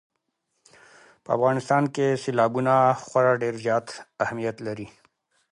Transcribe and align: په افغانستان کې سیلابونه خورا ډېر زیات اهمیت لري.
په 1.23 1.29
افغانستان 1.37 1.83
کې 1.95 2.19
سیلابونه 2.23 2.73
خورا 3.05 3.33
ډېر 3.43 3.55
زیات 3.65 3.87
اهمیت 4.23 4.57
لري. 4.67 4.87